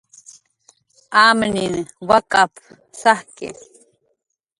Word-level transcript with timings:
"Amninh 1.23 1.79
wak'ap"" 2.09 2.53
sajki" 2.99 3.47